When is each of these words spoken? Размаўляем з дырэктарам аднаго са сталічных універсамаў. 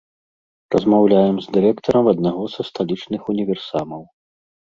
Размаўляем 0.75 1.35
з 1.47 1.53
дырэктарам 1.57 2.09
аднаго 2.13 2.43
са 2.55 2.61
сталічных 2.71 3.21
універсамаў. 3.37 4.01